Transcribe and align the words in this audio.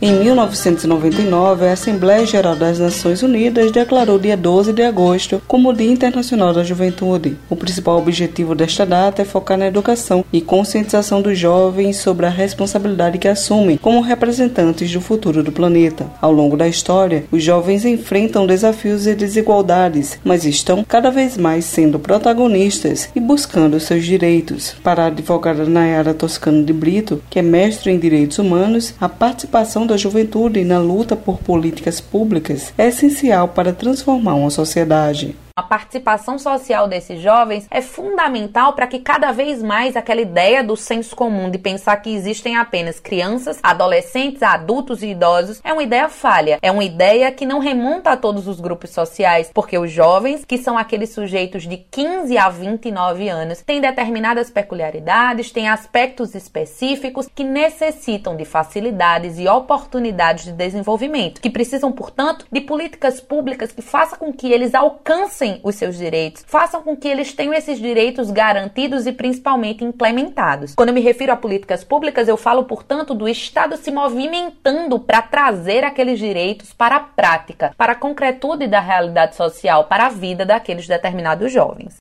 Em 0.00 0.12
1999, 0.12 1.66
a 1.66 1.72
Assembleia 1.72 2.24
Geral 2.24 2.54
das 2.54 2.78
Nações 2.78 3.20
Unidas 3.24 3.72
declarou 3.72 4.16
dia 4.16 4.36
12 4.36 4.72
de 4.72 4.84
agosto 4.84 5.42
como 5.48 5.74
Dia 5.74 5.90
Internacional 5.90 6.54
da 6.54 6.62
Juventude. 6.62 7.36
O 7.50 7.56
principal 7.56 7.98
objetivo 7.98 8.54
desta 8.54 8.86
data 8.86 9.22
é 9.22 9.24
focar 9.24 9.58
na 9.58 9.66
educação 9.66 10.24
e 10.32 10.40
conscientização 10.40 11.20
dos 11.20 11.36
jovens 11.36 11.96
sobre 11.96 12.26
a 12.26 12.28
responsabilidade 12.28 13.18
que 13.18 13.26
assumem 13.26 13.76
como 13.76 14.00
representantes 14.00 14.88
do 14.92 15.00
futuro 15.00 15.42
do 15.42 15.50
planeta. 15.50 16.06
Ao 16.20 16.30
longo 16.30 16.56
da 16.56 16.68
história, 16.68 17.24
os 17.32 17.42
jovens 17.42 17.84
enfrentam 17.84 18.46
desafios 18.46 19.04
e 19.04 19.16
desigualdades, 19.16 20.16
mas 20.22 20.44
estão 20.44 20.84
cada 20.86 21.10
vez 21.10 21.36
mais 21.36 21.64
sendo 21.64 21.98
protagonistas 21.98 23.08
e 23.16 23.18
buscando 23.20 23.80
seus 23.80 24.04
direitos. 24.04 24.76
Para 24.80 25.02
a 25.02 25.06
advogada 25.06 25.64
Nayara 25.64 26.14
Toscano 26.14 26.62
de 26.62 26.72
Brito, 26.72 27.20
que 27.28 27.40
é 27.40 27.42
mestre 27.42 27.90
em 27.90 27.98
direitos 27.98 28.38
humanos, 28.38 28.94
a 29.00 29.08
participação 29.08 29.87
da 29.88 29.96
juventude 29.96 30.62
na 30.64 30.78
luta 30.78 31.16
por 31.16 31.38
políticas 31.38 32.00
públicas 32.00 32.72
é 32.78 32.88
essencial 32.88 33.48
para 33.48 33.72
transformar 33.72 34.34
uma 34.34 34.50
sociedade. 34.50 35.34
A 35.58 35.62
participação 35.64 36.38
social 36.38 36.86
desses 36.86 37.20
jovens 37.20 37.66
é 37.68 37.82
fundamental 37.82 38.74
para 38.74 38.86
que 38.86 39.00
cada 39.00 39.32
vez 39.32 39.60
mais 39.60 39.96
aquela 39.96 40.20
ideia 40.20 40.62
do 40.62 40.76
senso 40.76 41.16
comum 41.16 41.50
de 41.50 41.58
pensar 41.58 41.96
que 41.96 42.14
existem 42.14 42.56
apenas 42.56 43.00
crianças, 43.00 43.58
adolescentes, 43.60 44.40
adultos 44.40 45.02
e 45.02 45.08
idosos 45.08 45.60
é 45.64 45.72
uma 45.72 45.82
ideia 45.82 46.08
falha. 46.08 46.60
É 46.62 46.70
uma 46.70 46.84
ideia 46.84 47.32
que 47.32 47.44
não 47.44 47.58
remonta 47.58 48.10
a 48.10 48.16
todos 48.16 48.46
os 48.46 48.60
grupos 48.60 48.90
sociais, 48.90 49.50
porque 49.52 49.76
os 49.76 49.90
jovens, 49.90 50.44
que 50.44 50.58
são 50.58 50.78
aqueles 50.78 51.10
sujeitos 51.10 51.66
de 51.66 51.78
15 51.78 52.38
a 52.38 52.48
29 52.48 53.28
anos, 53.28 53.60
têm 53.60 53.80
determinadas 53.80 54.50
peculiaridades, 54.50 55.50
têm 55.50 55.68
aspectos 55.68 56.36
específicos 56.36 57.28
que 57.34 57.42
necessitam 57.42 58.36
de 58.36 58.44
facilidades 58.44 59.40
e 59.40 59.48
oportunidades 59.48 60.44
de 60.44 60.52
desenvolvimento, 60.52 61.40
que 61.40 61.50
precisam, 61.50 61.90
portanto, 61.90 62.46
de 62.48 62.60
políticas 62.60 63.20
públicas 63.20 63.72
que 63.72 63.82
façam 63.82 64.20
com 64.20 64.32
que 64.32 64.52
eles 64.52 64.72
alcancem 64.72 65.47
os 65.62 65.74
seus 65.74 65.96
direitos, 65.96 66.44
façam 66.46 66.82
com 66.82 66.96
que 66.96 67.08
eles 67.08 67.32
tenham 67.32 67.54
esses 67.54 67.78
direitos 67.78 68.30
garantidos 68.30 69.06
e 69.06 69.12
principalmente 69.12 69.84
implementados. 69.84 70.74
Quando 70.74 70.90
eu 70.90 70.94
me 70.94 71.00
refiro 71.00 71.32
a 71.32 71.36
políticas 71.36 71.84
públicas, 71.84 72.28
eu 72.28 72.36
falo, 72.36 72.64
portanto, 72.64 73.14
do 73.14 73.28
Estado 73.28 73.76
se 73.76 73.90
movimentando 73.90 74.98
para 75.00 75.22
trazer 75.22 75.84
aqueles 75.84 76.18
direitos 76.18 76.72
para 76.72 76.96
a 76.96 77.00
prática, 77.00 77.72
para 77.76 77.92
a 77.92 77.96
concretude 77.96 78.66
da 78.66 78.80
realidade 78.80 79.36
social, 79.36 79.84
para 79.84 80.06
a 80.06 80.10
vida 80.10 80.44
daqueles 80.44 80.86
determinados 80.86 81.52
jovens. 81.52 81.96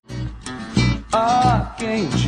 Diga 1.78 2.27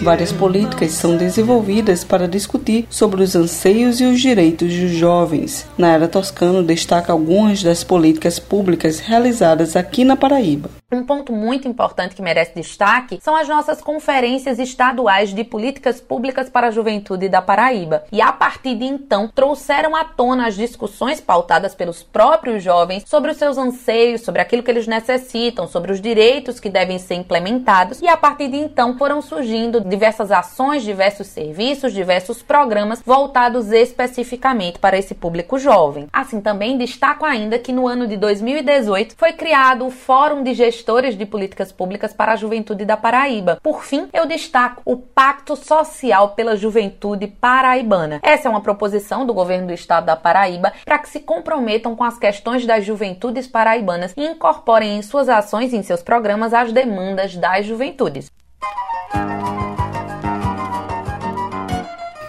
Várias 0.00 0.32
políticas 0.32 0.92
são 0.92 1.16
desenvolvidas 1.16 2.04
para 2.04 2.28
discutir 2.28 2.86
sobre 2.90 3.22
os 3.22 3.34
anseios 3.34 4.00
e 4.00 4.04
os 4.04 4.20
direitos 4.20 4.68
dos 4.68 4.90
jovens. 4.90 5.66
Na 5.76 5.92
era 5.92 6.08
Toscano 6.08 6.62
destaca 6.62 7.12
algumas 7.12 7.62
das 7.62 7.84
políticas 7.84 8.38
públicas 8.38 8.98
realizadas 8.98 9.76
aqui 9.76 10.04
na 10.04 10.16
Paraíba. 10.16 10.70
Um 10.94 11.02
ponto 11.02 11.32
muito 11.32 11.66
importante 11.66 12.14
que 12.14 12.22
merece 12.22 12.54
destaque 12.54 13.18
são 13.20 13.34
as 13.34 13.48
nossas 13.48 13.80
conferências 13.80 14.60
estaduais 14.60 15.34
de 15.34 15.42
políticas 15.42 16.00
públicas 16.00 16.48
para 16.48 16.68
a 16.68 16.70
juventude 16.70 17.28
da 17.28 17.42
Paraíba. 17.42 18.04
E 18.12 18.22
a 18.22 18.30
partir 18.30 18.76
de 18.76 18.84
então, 18.84 19.26
trouxeram 19.26 19.96
à 19.96 20.04
tona 20.04 20.46
as 20.46 20.54
discussões 20.54 21.20
pautadas 21.20 21.74
pelos 21.74 22.04
próprios 22.04 22.62
jovens 22.62 23.02
sobre 23.08 23.32
os 23.32 23.36
seus 23.36 23.58
anseios, 23.58 24.20
sobre 24.20 24.40
aquilo 24.40 24.62
que 24.62 24.70
eles 24.70 24.86
necessitam, 24.86 25.66
sobre 25.66 25.90
os 25.90 26.00
direitos 26.00 26.60
que 26.60 26.70
devem 26.70 26.96
ser 26.96 27.16
implementados. 27.16 28.00
E 28.00 28.06
a 28.06 28.16
partir 28.16 28.46
de 28.46 28.56
então, 28.56 28.96
foram 28.96 29.20
surgindo 29.20 29.80
diversas 29.80 30.30
ações, 30.30 30.84
diversos 30.84 31.26
serviços, 31.26 31.92
diversos 31.92 32.40
programas 32.40 33.02
voltados 33.04 33.72
especificamente 33.72 34.78
para 34.78 34.96
esse 34.96 35.12
público 35.12 35.58
jovem. 35.58 36.06
Assim 36.12 36.40
também 36.40 36.78
destaco 36.78 37.24
ainda 37.24 37.58
que 37.58 37.72
no 37.72 37.88
ano 37.88 38.06
de 38.06 38.16
2018 38.16 39.16
foi 39.16 39.32
criado 39.32 39.84
o 39.84 39.90
Fórum 39.90 40.44
de 40.44 40.54
Gestão 40.54 40.83
gestores 40.84 41.16
de 41.16 41.24
políticas 41.24 41.72
públicas 41.72 42.12
para 42.12 42.32
a 42.32 42.36
juventude 42.36 42.84
da 42.84 42.94
Paraíba. 42.94 43.58
Por 43.62 43.82
fim, 43.82 44.06
eu 44.12 44.26
destaco 44.26 44.82
o 44.84 44.98
Pacto 44.98 45.56
Social 45.56 46.30
pela 46.30 46.56
Juventude 46.56 47.26
Paraibana. 47.26 48.20
Essa 48.22 48.48
é 48.48 48.50
uma 48.50 48.60
proposição 48.60 49.24
do 49.24 49.32
governo 49.32 49.68
do 49.68 49.72
estado 49.72 50.04
da 50.04 50.14
Paraíba 50.14 50.74
para 50.84 50.98
que 50.98 51.08
se 51.08 51.20
comprometam 51.20 51.96
com 51.96 52.04
as 52.04 52.18
questões 52.18 52.66
das 52.66 52.84
juventudes 52.84 53.46
paraibanas 53.46 54.12
e 54.14 54.26
incorporem 54.26 54.98
em 54.98 55.02
suas 55.02 55.30
ações 55.30 55.72
e 55.72 55.76
em 55.76 55.82
seus 55.82 56.02
programas 56.02 56.52
as 56.52 56.70
demandas 56.70 57.34
das 57.34 57.64
juventudes. 57.64 58.30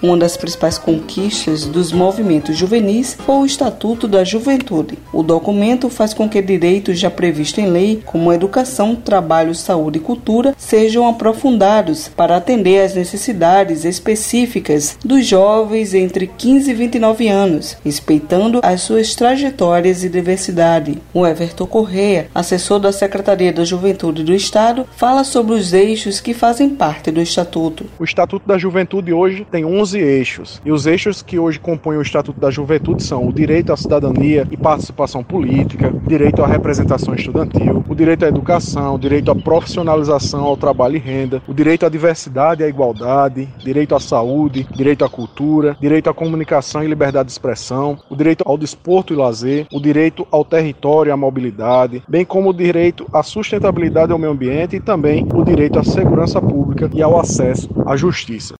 Uma 0.05 0.17
das 0.17 0.37
principais 0.37 0.77
conquistas 0.77 1.65
dos 1.65 1.91
movimentos 1.91 2.55
juvenis 2.55 3.17
foi 3.25 3.37
o 3.37 3.45
Estatuto 3.45 4.07
da 4.07 4.23
Juventude. 4.23 4.99
O 5.11 5.23
documento 5.23 5.89
faz 5.89 6.13
com 6.13 6.29
que 6.29 6.39
direitos 6.43 6.99
já 6.99 7.09
previstos 7.09 7.63
em 7.63 7.65
lei, 7.65 8.03
como 8.05 8.31
educação, 8.31 8.95
trabalho, 8.95 9.55
saúde 9.55 9.97
e 9.97 10.01
cultura, 10.01 10.53
sejam 10.59 11.09
aprofundados 11.09 12.07
para 12.07 12.37
atender 12.37 12.83
às 12.83 12.93
necessidades 12.93 13.83
específicas 13.83 14.95
dos 15.03 15.25
jovens 15.25 15.95
entre 15.95 16.27
15 16.27 16.69
e 16.69 16.73
29 16.75 17.27
anos, 17.27 17.75
respeitando 17.83 18.59
as 18.61 18.81
suas 18.81 19.15
trajetórias 19.15 20.03
e 20.03 20.09
diversidade. 20.09 21.01
O 21.15 21.25
Everton 21.25 21.65
Correia, 21.65 22.27
assessor 22.35 22.77
da 22.77 22.91
Secretaria 22.91 23.51
da 23.51 23.65
Juventude 23.65 24.23
do 24.23 24.35
Estado, 24.35 24.85
fala 24.95 25.23
sobre 25.23 25.55
os 25.55 25.73
eixos 25.73 26.19
que 26.19 26.35
fazem 26.35 26.69
parte 26.69 27.09
do 27.09 27.19
Estatuto. 27.19 27.87
O 27.97 28.03
Estatuto 28.03 28.47
da 28.47 28.59
Juventude 28.59 29.11
hoje 29.11 29.47
tem 29.49 29.65
11 29.65 29.94
11 29.95 29.99
eixos. 29.99 30.61
E 30.65 30.71
os 30.71 30.85
eixos 30.85 31.21
que 31.21 31.39
hoje 31.39 31.59
compõem 31.59 31.97
o 31.97 32.01
Estatuto 32.01 32.39
da 32.39 32.51
Juventude 32.51 33.03
são 33.03 33.27
o 33.27 33.33
direito 33.33 33.71
à 33.71 33.77
cidadania 33.77 34.45
e 34.51 34.57
participação 34.57 35.23
política, 35.23 35.93
direito 36.05 36.43
à 36.43 36.47
representação 36.47 37.15
estudantil, 37.15 37.83
o 37.87 37.95
direito 37.95 38.25
à 38.25 38.27
educação, 38.27 38.95
o 38.95 38.99
direito 38.99 39.31
à 39.31 39.35
profissionalização, 39.35 40.43
ao 40.43 40.57
trabalho 40.57 40.95
e 40.95 40.99
renda, 40.99 41.41
o 41.47 41.53
direito 41.53 41.85
à 41.85 41.89
diversidade 41.89 42.61
e 42.61 42.65
à 42.65 42.67
igualdade, 42.67 43.47
direito 43.63 43.95
à 43.95 43.99
saúde, 43.99 44.67
direito 44.75 45.05
à 45.05 45.09
cultura, 45.09 45.77
direito 45.79 46.09
à 46.09 46.13
comunicação 46.13 46.83
e 46.83 46.87
liberdade 46.87 47.27
de 47.27 47.31
expressão, 47.31 47.97
o 48.09 48.15
direito 48.15 48.43
ao 48.45 48.57
desporto 48.57 49.13
e 49.13 49.15
lazer, 49.15 49.67
o 49.71 49.79
direito 49.79 50.27
ao 50.31 50.43
território 50.43 51.09
e 51.09 51.13
à 51.13 51.17
mobilidade, 51.17 52.03
bem 52.07 52.25
como 52.25 52.49
o 52.49 52.53
direito 52.53 53.07
à 53.13 53.23
sustentabilidade 53.23 54.11
ao 54.11 54.19
meio 54.19 54.33
ambiente 54.33 54.75
e 54.75 54.79
também 54.79 55.27
o 55.33 55.43
direito 55.43 55.79
à 55.79 55.83
segurança 55.83 56.41
pública 56.41 56.89
e 56.93 57.01
ao 57.01 57.19
acesso 57.19 57.69
à 57.85 57.95
justiça. 57.95 58.55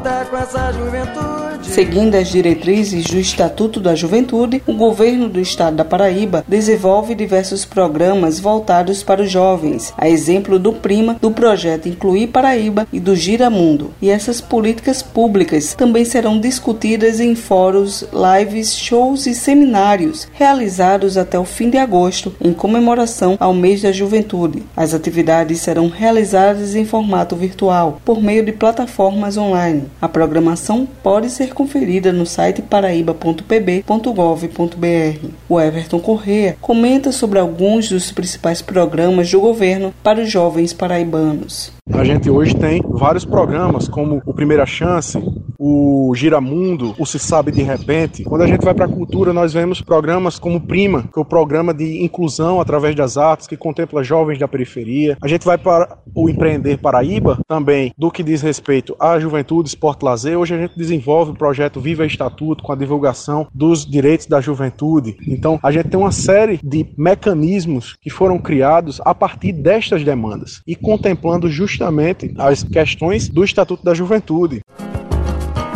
Luta 0.00 0.24
com 0.30 0.36
essa 0.38 0.72
juventude. 0.72 1.49
Seguindo 1.62 2.14
as 2.16 2.28
diretrizes 2.28 3.06
do 3.06 3.18
Estatuto 3.18 3.80
da 3.80 3.94
Juventude, 3.94 4.62
o 4.66 4.74
governo 4.74 5.28
do 5.28 5.40
estado 5.40 5.76
da 5.76 5.84
Paraíba 5.84 6.44
desenvolve 6.46 7.14
diversos 7.14 7.64
programas 7.64 8.40
voltados 8.40 9.02
para 9.02 9.22
os 9.22 9.30
jovens, 9.30 9.92
a 9.96 10.08
exemplo 10.08 10.58
do 10.58 10.72
Prima, 10.72 11.16
do 11.20 11.30
projeto 11.30 11.88
Incluir 11.88 12.28
Paraíba 12.28 12.86
e 12.92 12.98
do 12.98 13.14
Giramundo. 13.14 13.92
E 14.02 14.10
essas 14.10 14.40
políticas 14.40 15.02
públicas 15.02 15.74
também 15.74 16.04
serão 16.04 16.40
discutidas 16.40 17.20
em 17.20 17.34
fóruns, 17.34 18.04
lives, 18.12 18.76
shows 18.76 19.26
e 19.26 19.34
seminários 19.34 20.26
realizados 20.32 21.16
até 21.16 21.38
o 21.38 21.44
fim 21.44 21.70
de 21.70 21.78
agosto, 21.78 22.34
em 22.40 22.52
comemoração 22.52 23.36
ao 23.38 23.54
mês 23.54 23.82
da 23.82 23.92
juventude. 23.92 24.62
As 24.76 24.92
atividades 24.92 25.60
serão 25.60 25.88
realizadas 25.88 26.74
em 26.74 26.84
formato 26.84 27.36
virtual, 27.36 28.00
por 28.04 28.20
meio 28.22 28.44
de 28.44 28.52
plataformas 28.52 29.36
online. 29.36 29.84
A 30.00 30.08
programação 30.08 30.88
pode 31.02 31.30
ser 31.30 31.49
conferida 31.54 32.12
no 32.12 32.26
site 32.26 32.62
paraíba.pb.gov.br. 32.62 35.28
O 35.48 35.60
Everton 35.60 36.00
Correa 36.00 36.56
comenta 36.60 37.12
sobre 37.12 37.38
alguns 37.38 37.88
dos 37.88 38.10
principais 38.12 38.62
programas 38.62 39.30
do 39.30 39.40
governo 39.40 39.94
para 40.02 40.20
os 40.20 40.30
jovens 40.30 40.72
paraibanos. 40.72 41.72
A 41.92 42.04
gente 42.04 42.30
hoje 42.30 42.54
tem 42.54 42.80
vários 42.86 43.24
programas, 43.24 43.88
como 43.88 44.22
o 44.24 44.32
Primeira 44.32 44.64
Chance, 44.64 45.18
o 45.62 46.12
Giramundo, 46.14 46.94
o 46.98 47.04
Se 47.04 47.18
Sabe 47.18 47.52
de 47.52 47.62
Repente. 47.62 48.24
Quando 48.24 48.42
a 48.42 48.46
gente 48.46 48.64
vai 48.64 48.74
para 48.74 48.86
a 48.86 48.88
cultura, 48.88 49.32
nós 49.32 49.52
vemos 49.52 49.82
programas 49.82 50.38
como 50.38 50.60
Prima, 50.60 51.02
que 51.02 51.18
é 51.18 51.22
o 51.22 51.24
programa 51.24 51.74
de 51.74 52.02
inclusão 52.02 52.60
através 52.60 52.94
das 52.94 53.16
artes, 53.16 53.46
que 53.46 53.56
contempla 53.56 54.02
jovens 54.02 54.38
da 54.38 54.48
periferia. 54.48 55.16
A 55.22 55.28
gente 55.28 55.44
vai 55.44 55.58
para 55.58 55.98
o 56.14 56.30
Empreender 56.30 56.78
Paraíba, 56.78 57.38
também 57.46 57.92
do 57.98 58.10
que 58.10 58.22
diz 58.22 58.40
respeito 58.40 58.96
à 58.98 59.18
juventude, 59.18 59.68
esporte 59.68 60.04
lazer. 60.04 60.38
Hoje 60.38 60.54
a 60.54 60.58
gente 60.58 60.76
desenvolve 60.76 61.32
o 61.32 61.36
projeto 61.36 61.80
Viva 61.80 62.06
Estatuto, 62.06 62.62
com 62.62 62.72
a 62.72 62.76
divulgação 62.76 63.46
dos 63.54 63.84
direitos 63.84 64.26
da 64.26 64.40
juventude. 64.40 65.16
Então, 65.26 65.58
a 65.62 65.70
gente 65.70 65.88
tem 65.88 66.00
uma 66.00 66.12
série 66.12 66.58
de 66.62 66.86
mecanismos 66.96 67.96
que 68.00 68.08
foram 68.08 68.38
criados 68.38 69.00
a 69.04 69.14
partir 69.14 69.52
destas 69.52 70.02
demandas 70.02 70.62
e 70.66 70.74
contemplando 70.74 71.48
justamente 71.48 71.90
justamente 71.90 72.34
as 72.38 72.62
questões 72.62 73.28
do 73.28 73.44
Estatuto 73.44 73.84
da 73.84 73.94
Juventude. 73.94 74.60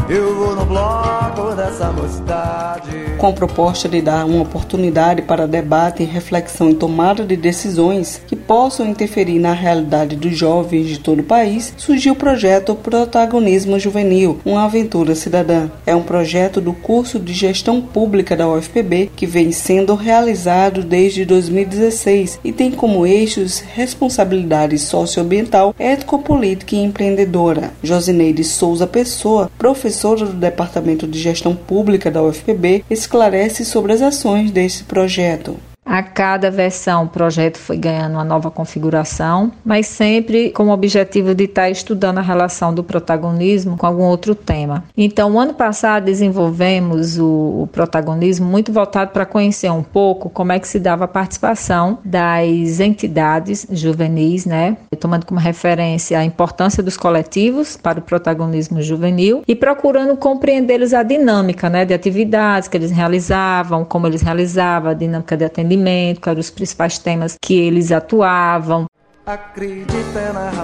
Eu 0.08 0.34
vou 0.34 0.54
no 0.54 0.66
bloco 0.66 1.54
dessa 1.56 1.90
mocidade. 1.90 2.90
Com 3.16 3.28
a 3.28 3.32
proposta 3.32 3.88
de 3.88 4.02
dar 4.02 4.26
uma 4.26 4.42
oportunidade 4.42 5.22
para 5.22 5.48
debate 5.48 6.02
e 6.02 6.06
reflexão 6.06 6.68
em 6.68 6.74
tomada 6.74 7.24
de 7.24 7.36
decisões 7.36 8.20
que 8.26 8.36
possam 8.36 8.86
interferir 8.86 9.38
na 9.38 9.54
realidade 9.54 10.14
dos 10.14 10.36
jovens 10.36 10.88
de 10.88 10.98
todo 10.98 11.20
o 11.20 11.24
país, 11.24 11.72
surgiu 11.78 12.12
o 12.12 12.16
projeto 12.16 12.74
Protagonismo 12.74 13.78
Juvenil, 13.78 14.38
uma 14.44 14.64
aventura 14.64 15.14
cidadã. 15.14 15.70
É 15.86 15.96
um 15.96 16.02
projeto 16.02 16.60
do 16.60 16.74
curso 16.74 17.18
de 17.18 17.32
Gestão 17.32 17.80
Pública 17.80 18.36
da 18.36 18.46
UFPB 18.46 19.10
que 19.16 19.26
vem 19.26 19.52
sendo 19.52 19.94
realizado 19.94 20.82
desde 20.82 21.24
2016 21.24 22.40
e 22.44 22.52
tem 22.52 22.70
como 22.70 23.06
eixos 23.06 23.60
responsabilidade 23.60 24.78
socioambiental, 24.78 25.74
ético-política 25.78 26.76
e 26.76 26.84
empreendedora. 26.84 27.72
Josineide 27.82 28.44
Souza 28.44 28.86
Pessoa, 28.86 29.50
professora 29.56 29.93
do 30.26 30.36
Departamento 30.36 31.06
de 31.06 31.18
Gestão 31.18 31.54
Pública 31.54 32.10
da 32.10 32.22
UFPB, 32.22 32.84
esclarece 32.90 33.64
sobre 33.64 33.92
as 33.92 34.02
ações 34.02 34.50
desse 34.50 34.84
projeto. 34.84 35.56
A 35.84 36.02
cada 36.02 36.50
versão 36.50 37.04
o 37.04 37.08
projeto 37.08 37.58
foi 37.58 37.76
ganhando 37.76 38.14
uma 38.14 38.24
nova 38.24 38.50
configuração, 38.50 39.52
mas 39.64 39.86
sempre 39.86 40.50
com 40.50 40.68
o 40.68 40.70
objetivo 40.70 41.34
de 41.34 41.44
estar 41.44 41.68
estudando 41.68 42.18
a 42.18 42.22
relação 42.22 42.72
do 42.72 42.82
protagonismo 42.82 43.76
com 43.76 43.86
algum 43.86 44.04
outro 44.04 44.34
tema. 44.34 44.84
Então, 44.96 45.38
ano 45.38 45.52
passado 45.52 46.04
desenvolvemos 46.04 47.18
o, 47.18 47.62
o 47.62 47.68
protagonismo 47.70 48.46
muito 48.46 48.72
voltado 48.72 49.10
para 49.10 49.26
conhecer 49.26 49.70
um 49.70 49.82
pouco 49.82 50.30
como 50.30 50.52
é 50.52 50.58
que 50.58 50.66
se 50.66 50.80
dava 50.80 51.04
a 51.04 51.08
participação 51.08 51.98
das 52.04 52.80
entidades 52.80 53.66
juvenis, 53.70 54.46
né? 54.46 54.76
Tomando 54.98 55.26
como 55.26 55.38
referência 55.38 56.18
a 56.18 56.24
importância 56.24 56.82
dos 56.82 56.96
coletivos 56.96 57.76
para 57.76 57.98
o 57.98 58.02
protagonismo 58.02 58.80
juvenil 58.80 59.42
e 59.46 59.54
procurando 59.54 60.16
compreender-lhes 60.16 60.94
a 60.94 61.02
dinâmica, 61.02 61.68
né, 61.68 61.84
de 61.84 61.92
atividades 61.92 62.68
que 62.68 62.76
eles 62.76 62.90
realizavam, 62.90 63.84
como 63.84 64.06
eles 64.06 64.22
realizavam, 64.22 64.90
a 64.90 64.94
dinâmica 64.94 65.36
de 65.36 65.44
atendimento 65.44 65.73
atendimento, 65.74 66.20
quais 66.20 66.34
eram 66.34 66.40
os 66.40 66.50
principais 66.50 66.98
temas 66.98 67.36
que 67.40 67.54
eles 67.54 67.90
atuavam. 67.92 68.86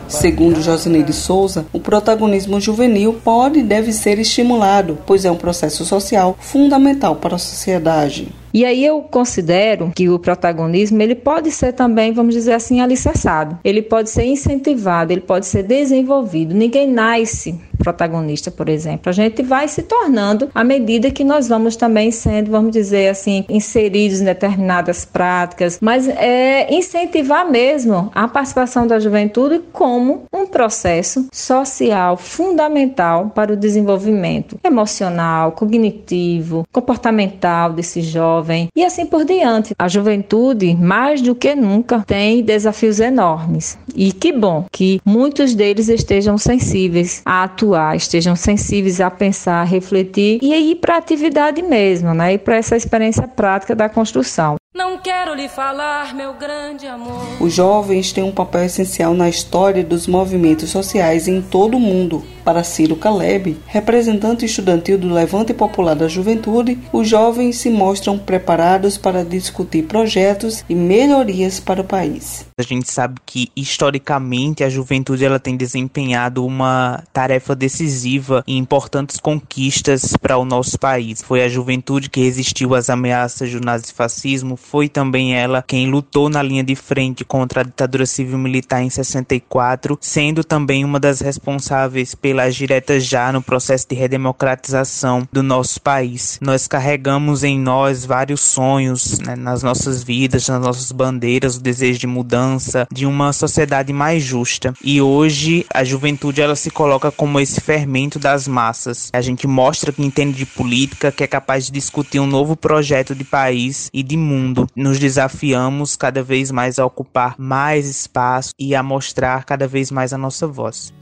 Segundo 0.09 0.61
Josineide 0.61 1.15
Souza, 1.15 1.65
o 1.73 1.81
protagonismo 1.81 2.61
juvenil 2.61 3.19
pode 3.25 3.61
e 3.61 3.63
deve 3.63 3.91
ser 3.93 4.19
estimulado, 4.19 4.99
pois 5.07 5.25
é 5.25 5.31
um 5.31 5.37
processo 5.37 5.85
social 5.85 6.37
fundamental 6.39 7.17
para 7.17 7.37
a 7.37 7.39
sociedade. 7.39 8.29
E 8.53 8.65
aí 8.65 8.85
eu 8.85 9.01
considero 9.03 9.93
que 9.95 10.09
o 10.09 10.19
protagonismo 10.19 11.01
ele 11.01 11.15
pode 11.15 11.51
ser 11.51 11.73
também, 11.73 12.13
vamos 12.13 12.35
dizer 12.35 12.53
assim, 12.53 12.81
alicerçado. 12.81 13.59
Ele 13.65 13.83
pode 13.83 14.11
ser 14.11 14.25
incentivado, 14.25 15.13
ele 15.13 15.21
pode 15.21 15.47
ser 15.47 15.63
desenvolvido. 15.63 16.55
Ninguém 16.55 16.87
nasce 16.87 17.59
protagonista, 17.81 18.51
por 18.51 18.69
exemplo. 18.69 19.09
A 19.09 19.13
gente 19.13 19.43
vai 19.43 19.67
se 19.67 19.83
tornando 19.83 20.51
à 20.55 20.63
medida 20.63 21.11
que 21.11 21.25
nós 21.25 21.49
vamos 21.49 21.77
também 21.77 22.11
sendo, 22.11 22.51
vamos 22.51 22.71
dizer 22.71 23.09
assim, 23.09 23.45
inseridos 23.49 24.21
em 24.21 24.25
determinadas 24.25 25.05
práticas, 25.05 25.79
mas 25.81 26.07
é 26.09 26.73
incentivar 26.73 27.51
mesmo 27.51 28.11
a 28.15 28.29
participação 28.29 28.87
da 28.87 29.01
juventude 29.01 29.61
como 29.73 30.25
um 30.33 30.47
processo 30.47 31.27
social 31.33 32.17
fundamental 32.17 33.31
para 33.35 33.53
o 33.53 33.57
desenvolvimento 33.57 34.59
emocional, 34.63 35.53
cognitivo, 35.53 36.67
comportamental 36.71 37.73
desse 37.73 38.03
jovem 38.41 38.69
e 38.75 38.85
assim 38.85 39.07
por 39.07 39.25
diante. 39.25 39.75
A 39.79 39.89
juventude, 39.89 40.75
mais 40.75 41.21
do 41.21 41.35
que 41.35 41.55
nunca, 41.55 42.03
tem 42.07 42.43
desafios 42.43 42.99
enormes. 42.99 43.79
E 43.95 44.13
que 44.13 44.33
bom 44.33 44.67
que 44.71 45.01
muitos 45.05 45.55
deles 45.55 45.89
estejam 45.89 46.39
sensíveis 46.39 47.23
a 47.25 47.45
atuar 47.45 47.97
estejam 47.97 48.37
sensíveis 48.37 49.01
a 49.01 49.11
pensar, 49.11 49.61
a 49.61 49.65
refletir 49.65 50.39
e 50.43 50.55
ir 50.55 50.77
para 50.77 50.95
a 50.95 50.99
atividade 50.99 51.63
mesmo, 51.63 52.15
né? 52.15 52.35
E 52.35 52.39
para 52.39 52.57
essa 52.57 52.77
experiência 52.77 53.27
prática 53.27 53.75
da 53.75 53.89
construção. 53.89 54.57
Não 54.73 54.99
quero 54.99 55.35
lhe 55.35 55.49
falar, 55.49 56.15
meu 56.15 56.33
grande 56.35 56.87
amor. 56.87 57.27
Os 57.41 57.53
jovens 57.53 58.13
têm 58.13 58.23
um 58.23 58.31
papel 58.31 58.63
essencial 58.65 59.13
na 59.13 59.29
história 59.29 59.83
dos 59.83 60.07
movimentos 60.07 60.71
sociais 60.71 61.27
em 61.27 61.43
todo 61.43 61.77
o 61.77 61.81
mundo. 61.81 62.25
Para 62.45 62.63
Ciro 62.63 62.95
Caleb, 62.95 63.59
representante 63.67 64.45
estudantil 64.45 64.97
do 64.97 65.13
Levante 65.13 65.53
Popular 65.53 65.95
da 65.95 66.07
Juventude, 66.07 66.79
os 66.93 67.09
jovens 67.09 67.59
se 67.59 67.69
mostram 67.69 68.17
preparados 68.17 68.97
para 68.97 69.25
discutir 69.25 69.83
projetos 69.87 70.65
e 70.69 70.75
melhorias 70.75 71.59
para 71.59 71.83
o 71.83 71.85
país. 71.85 72.47
A 72.57 72.63
gente 72.63 72.91
sabe 72.91 73.21
que 73.27 73.51
historicamente 73.81 74.63
a 74.63 74.69
juventude 74.69 75.25
ela 75.25 75.41
tem 75.41 75.57
desempenhado 75.57 76.45
uma 76.45 77.03
tarefa 77.15 77.57
decisiva 77.57 78.45
e 78.47 78.59
importantes 78.59 79.19
conquistas 79.19 80.15
para 80.21 80.37
o 80.37 80.45
nosso 80.45 80.79
país. 80.79 81.23
Foi 81.23 81.43
a 81.43 81.49
juventude 81.49 82.11
que 82.11 82.21
resistiu 82.21 82.75
às 82.75 82.91
ameaças 82.91 83.51
do 83.51 83.59
nazifascismo, 83.59 84.55
foi 84.55 84.87
também 84.87 85.35
ela 85.35 85.65
quem 85.67 85.91
lutou 85.91 86.29
na 86.29 86.43
linha 86.43 86.63
de 86.63 86.77
frente 86.77 87.25
contra 87.25 87.63
a 87.63 87.65
ditadura 87.65 88.05
civil 88.05 88.37
militar 88.37 88.83
em 88.83 88.91
64, 88.91 89.97
sendo 89.99 90.45
também 90.45 90.85
uma 90.85 91.01
das 91.01 91.23
responsáveis 91.23 92.15
pelas 92.15 92.55
diretas 92.55 93.07
já 93.07 93.33
no 93.33 93.41
processo 93.41 93.89
de 93.89 93.95
redemocratização 93.95 95.27
do 95.33 95.43
nosso 95.43 95.81
país. 95.81 96.39
Nós 96.43 96.69
carregamos 96.69 97.43
em 97.43 97.59
nós 97.59 98.05
vários 98.05 98.43
sonhos 98.43 99.19
né, 99.21 99.35
nas 99.37 99.63
nossas 99.63 100.03
vidas, 100.03 100.47
nas 100.49 100.61
nossas 100.61 100.93
bandeiras, 100.93 101.57
o 101.57 101.63
desejo 101.63 101.99
de 101.99 102.07
mudança, 102.07 102.87
de 102.93 103.07
uma 103.07 103.33
sociedade 103.33 103.70
mais 103.93 104.23
justa. 104.23 104.75
E 104.83 105.01
hoje 105.01 105.65
a 105.73 105.85
juventude 105.85 106.41
ela 106.41 106.57
se 106.57 106.71
coloca 106.71 107.11
como 107.11 107.41
esse 107.41 107.61
fermento 107.61 108.19
das 108.19 108.47
massas. 108.47 109.11
A 109.13 109.21
gente 109.21 109.47
mostra 109.47 109.93
que 109.93 110.03
entende 110.03 110.39
de 110.39 110.47
política, 110.47 111.13
que 111.13 111.25
é 111.25 111.27
capaz 111.27 111.67
de 111.67 111.73
discutir 111.73 112.21
um 112.21 112.27
novo 112.27 112.57
projeto 112.57 113.15
de 113.15 113.25
país 113.25 113.89
e 113.93 114.03
de 114.03 114.17
mundo. 114.17 114.67
Nos 114.75 114.99
desafiamos 114.99 115.97
cada 115.97 116.23
vez 116.23 116.51
mais 116.51 116.79
a 116.79 116.85
ocupar 116.85 117.35
mais 117.39 117.89
espaço 117.89 118.53
e 118.59 118.75
a 118.75 118.83
mostrar 118.83 119.45
cada 119.45 119.67
vez 119.67 119.91
mais 119.91 120.13
a 120.13 120.19
nossa 120.19 120.47
voz. 120.47 120.93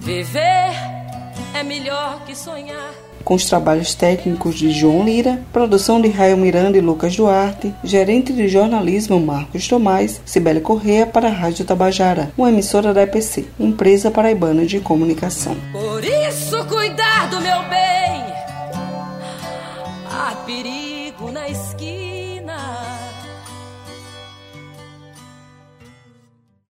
Viver 0.00 0.72
é 1.54 1.62
melhor 1.62 2.24
que 2.24 2.34
sonhar 2.34 2.92
com 3.24 3.34
os 3.34 3.44
trabalhos 3.44 3.94
técnicos 3.94 4.56
de 4.56 4.70
João 4.70 5.04
Lira, 5.04 5.40
produção 5.52 6.00
de 6.00 6.08
Raio 6.08 6.36
Miranda 6.36 6.78
e 6.78 6.80
Lucas 6.80 7.16
Duarte, 7.16 7.72
gerente 7.82 8.32
de 8.32 8.48
jornalismo 8.48 9.20
Marcos 9.20 9.66
Tomás, 9.66 10.20
Cibele 10.24 10.60
Correia 10.60 11.06
para 11.06 11.28
a 11.28 11.32
Rádio 11.32 11.64
Tabajara, 11.64 12.32
uma 12.36 12.48
emissora 12.48 12.92
da 12.92 13.02
EPC, 13.02 13.46
empresa 13.58 14.10
paraibana 14.10 14.66
de 14.66 14.80
comunicação. 14.80 15.56
Por 15.72 16.04
isso, 16.04 16.64
cuidar 16.66 17.28
do 17.30 17.40
meu 17.40 17.62
bem, 17.68 18.24
há 20.10 20.34
perigo 20.44 21.30
na 21.30 21.48
esquina. 21.48 22.01